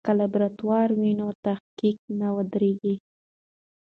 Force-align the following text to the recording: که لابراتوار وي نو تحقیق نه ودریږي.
که 0.05 0.11
لابراتوار 0.19 0.89
وي 0.99 1.11
نو 1.19 1.27
تحقیق 1.45 1.97
نه 2.19 2.27
ودریږي. 2.35 2.95